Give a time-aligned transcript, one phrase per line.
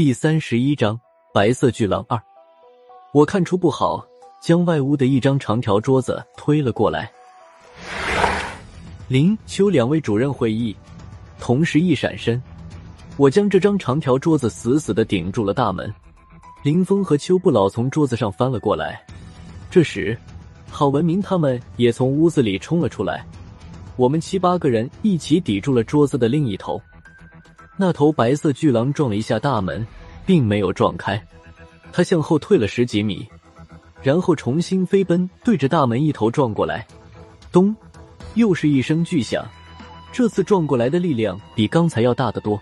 [0.00, 0.98] 第三十一章
[1.34, 2.18] 白色巨狼二。
[3.12, 4.02] 我看出不好，
[4.40, 7.12] 将外屋的一张长条桌子推了过来。
[9.08, 10.74] 林秋两位主任会议，
[11.38, 12.42] 同时一闪身，
[13.18, 15.92] 我将这张长条桌子死死的顶住了大门。
[16.62, 19.04] 林峰和邱不老从桌子上翻了过来。
[19.70, 20.16] 这时，
[20.70, 23.22] 郝文明他们也从屋子里冲了出来。
[23.96, 26.80] 我们七八个人一起抵住了桌子的另一头。
[27.80, 29.86] 那头白色巨狼撞了一下大门，
[30.26, 31.18] 并没有撞开，
[31.90, 33.26] 它向后退了十几米，
[34.02, 36.86] 然后重新飞奔，对着大门一头撞过来。
[37.50, 37.74] 咚！
[38.34, 39.42] 又是一声巨响。
[40.12, 42.60] 这次撞过来的力量比刚才要大得多。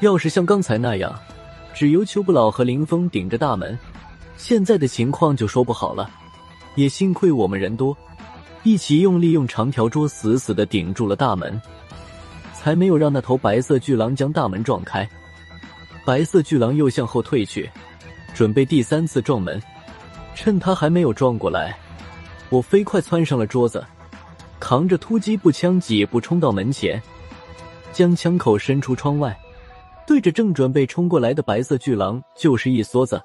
[0.00, 1.18] 要是像刚才那样，
[1.72, 3.78] 只由邱不老和林峰顶着大门，
[4.36, 6.10] 现在的情况就说不好了。
[6.74, 7.96] 也幸亏我们人多，
[8.64, 11.58] 一起用力用长条桌死死的顶住了大门。
[12.62, 15.08] 才没有让那头白色巨狼将大门撞开。
[16.04, 17.68] 白色巨狼又向后退去，
[18.32, 19.60] 准备第三次撞门。
[20.36, 21.76] 趁他还没有撞过来，
[22.50, 23.84] 我飞快窜上了桌子，
[24.60, 27.02] 扛着突击步枪几步冲到门前，
[27.92, 29.36] 将枪口伸出窗外，
[30.06, 33.20] 对着正准备冲过来的白色巨狼就是一梭子。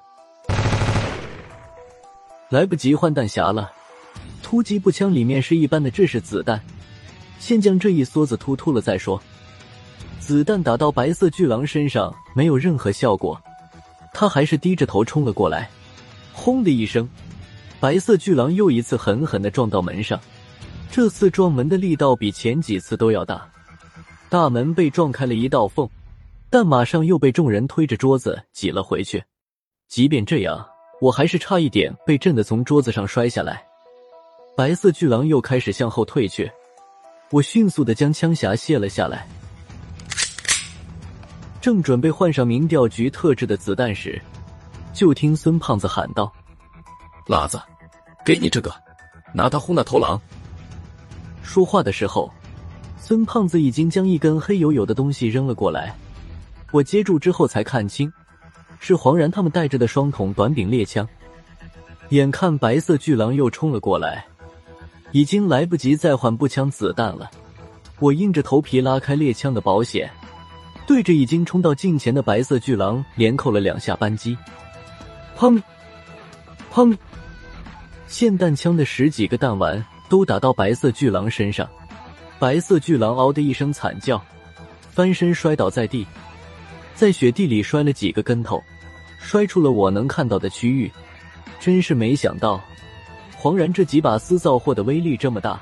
[2.48, 3.70] 来不及换弹匣了，
[4.42, 6.60] 突击步枪里面是一般的制式子弹。
[7.38, 9.20] 先将这一梭子突突了再说。
[10.18, 13.40] 子弹打到白色巨狼身上没有任何效果，
[14.12, 15.70] 他还是低着头冲了过来。
[16.32, 17.08] 轰的一声，
[17.80, 20.20] 白色巨狼又一次狠狠的撞到门上。
[20.90, 23.46] 这次撞门的力道比前几次都要大，
[24.28, 25.88] 大门被撞开了一道缝，
[26.50, 29.22] 但马上又被众人推着桌子挤了回去。
[29.88, 30.66] 即便这样，
[31.00, 33.64] 我还是差一点被震得从桌子上摔下来。
[34.56, 36.50] 白色巨狼又开始向后退去。
[37.30, 39.26] 我迅速的将枪匣卸了下来，
[41.60, 44.20] 正准备换上民调局特制的子弹时，
[44.94, 46.32] 就听孙胖子喊道
[47.28, 47.60] ：“辣子，
[48.24, 48.72] 给你这个，
[49.34, 50.18] 拿它轰那头狼。”
[51.44, 52.32] 说话的时候，
[52.98, 55.94] 孙胖子已经将一根黑黝黝的东西扔了过来。
[56.72, 58.10] 我接住之后才看清，
[58.80, 61.06] 是黄然他们带着的双筒短柄猎枪。
[62.08, 64.26] 眼看白色巨狼又冲了过来。
[65.12, 67.30] 已经来不及再换步枪子弹了，
[67.98, 70.10] 我硬着头皮拉开猎枪的保险，
[70.86, 74.36] 对着已经冲到近前的白色巨狼连扣了两下扳机，
[75.36, 75.60] 砰，
[76.72, 76.96] 砰，
[78.08, 81.68] 霰弹枪的十几个弹丸都打到白色巨狼身上，
[82.38, 84.22] 白色巨狼嗷的一声惨叫，
[84.90, 86.06] 翻身摔倒在地，
[86.94, 88.62] 在雪地里摔了几个跟头，
[89.18, 90.90] 摔出了我能看到的区域，
[91.58, 92.60] 真是没想到。
[93.40, 95.60] 黄然这几把私造货的威力这么大，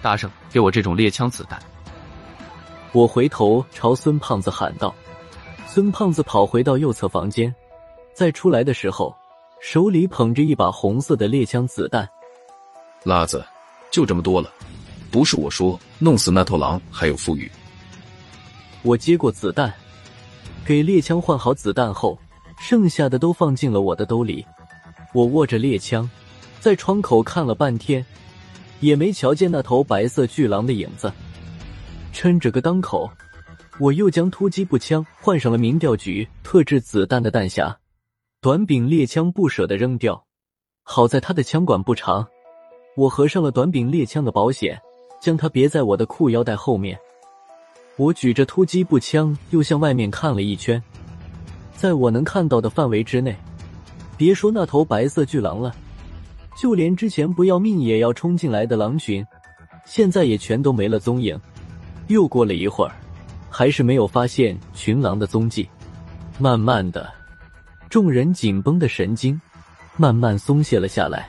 [0.00, 1.60] 大圣，给我这种猎枪子弹！
[2.92, 4.94] 我回头朝孙胖子喊道。
[5.66, 7.54] 孙胖子跑回到右侧房间，
[8.14, 9.14] 再出来的时候，
[9.60, 12.08] 手里捧着一把红色的猎枪子弹。
[13.04, 13.44] 辣子，
[13.90, 14.50] 就这么多了，
[15.10, 17.50] 不是我说，弄死那头狼还有富裕。
[18.80, 19.70] 我接过子弹，
[20.64, 22.18] 给猎枪换好子弹后，
[22.58, 24.42] 剩下的都放进了我的兜里。
[25.12, 26.08] 我握着猎枪。
[26.60, 28.04] 在窗口看了半天，
[28.80, 31.12] 也没瞧见那头白色巨狼的影子。
[32.12, 33.08] 趁着个当口，
[33.78, 37.74] 我又将突击步枪换上了民调局特制子弹的弹匣，
[38.40, 40.24] 短柄猎枪不舍得扔掉。
[40.82, 42.26] 好在他的枪管不长，
[42.96, 44.80] 我合上了短柄猎枪的保险，
[45.20, 46.98] 将它别在我的裤腰带后面。
[47.96, 50.82] 我举着突击步枪，又向外面看了一圈，
[51.76, 53.36] 在我能看到的范围之内，
[54.16, 55.74] 别说那头白色巨狼了。
[56.60, 59.24] 就连之前不要命也要冲进来的狼群，
[59.84, 61.40] 现在也全都没了踪影。
[62.08, 62.92] 又过了一会儿，
[63.48, 65.68] 还是没有发现群狼的踪迹。
[66.36, 67.08] 慢慢的，
[67.88, 69.40] 众人紧绷的神经
[69.96, 71.28] 慢慢松懈了下来。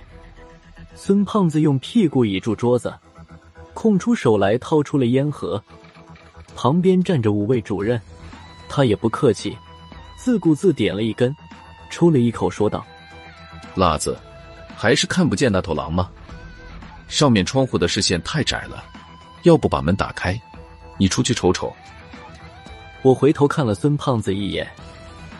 [0.95, 2.91] 孙胖子用屁股倚住桌子，
[3.75, 5.63] 空出手来掏出了烟盒。
[6.55, 8.01] 旁边站着五位主任，
[8.67, 9.55] 他也不客气，
[10.17, 11.35] 自顾自点了一根，
[11.91, 12.83] 抽了一口，说道
[13.77, 14.17] ：“辣子。”
[14.81, 16.09] 还是看不见那头狼吗？
[17.09, 18.81] 上面窗户的视线太窄了，
[19.43, 20.39] 要不把门打开，
[20.97, 21.75] 你出去瞅瞅。
[23.01, 24.65] 我回头看了孙胖子一眼，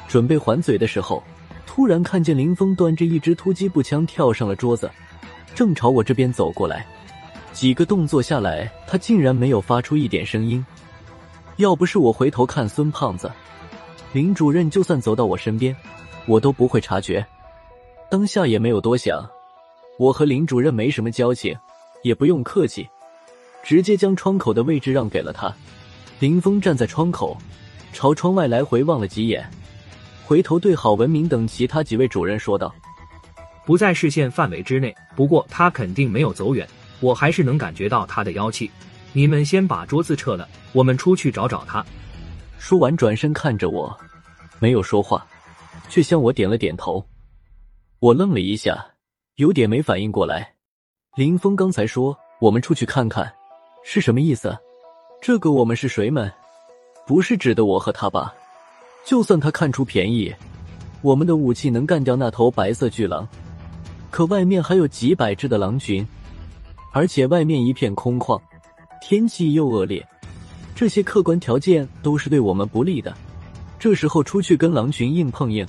[0.10, 1.24] 准备还嘴的时候，
[1.66, 4.92] 突然看见林峰端着一支突击步枪跳上了桌子，
[5.56, 6.86] 正朝我这边走过来。
[7.54, 10.66] 几个动作下来，他竟然没有发出一点声音。
[11.56, 13.32] 要不是我回头看孙胖子，
[14.12, 15.74] 林主任就算走到我身边，
[16.26, 17.26] 我都不会察觉。
[18.10, 19.24] 当下也没有多想，
[20.00, 21.56] 我和林主任没什么交情，
[22.02, 22.90] 也不用客气，
[23.62, 25.54] 直接将窗口的位置让给了他。
[26.20, 27.38] 林峰站在窗口，
[27.94, 29.48] 朝窗外来回望了几眼，
[30.26, 32.74] 回头对郝文明等其他几位主任说道
[33.64, 36.68] ：“不在视线范围之内，不过他肯定没有走远，
[37.02, 38.72] 我还是能感觉到他的妖气。
[39.14, 41.86] 你们先把桌子撤了，我们出去找找他。”
[42.58, 43.96] 说完，转身看着我，
[44.58, 45.24] 没有说话，
[45.90, 47.06] 却向我点了点头。
[48.02, 48.94] 我愣了一下，
[49.36, 50.54] 有点没反应过来。
[51.18, 53.30] 林峰刚才说我们出去看看，
[53.84, 54.58] 是什么意思？
[55.22, 56.32] 这个我们是谁们？
[57.06, 58.34] 不是指的我和他吧？
[59.06, 60.34] 就算他看出便宜，
[61.02, 63.28] 我们的武器能干掉那头白色巨狼，
[64.10, 66.08] 可外面还有几百只的狼群，
[66.94, 68.42] 而且外面一片空旷，
[69.02, 70.08] 天气又恶劣，
[70.74, 73.14] 这些客观条件都是对我们不利的。
[73.78, 75.68] 这时候出去跟狼群硬碰硬，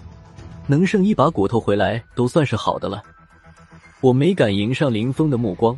[0.70, 3.02] 能剩一把骨头回来都算是好的了。
[4.00, 5.76] 我没敢迎上林峰的目光，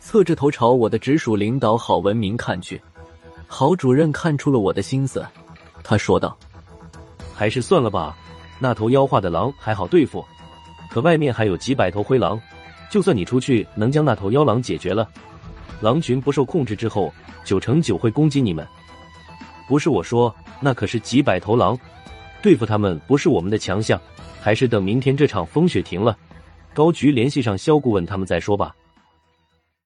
[0.00, 2.80] 侧着头朝我的直属领导郝文明看去。
[3.46, 5.22] 郝主任看出了我的心思，
[5.82, 6.34] 他说道
[7.36, 8.16] ：“还是算了吧，
[8.58, 10.24] 那头妖化的狼还好对付，
[10.90, 12.40] 可外面还有几百头灰狼，
[12.90, 15.06] 就算你出去能将那头妖狼解决了，
[15.82, 17.12] 狼群不受控制之后，
[17.44, 18.66] 九成九会攻击你们。
[19.68, 21.78] 不是我说，那可是几百头狼，
[22.44, 23.98] 对付他们不是我们的强项，
[24.38, 26.14] 还是等明天这场风雪停了。”
[26.74, 28.76] 高局联系上肖顾问他们再说吧。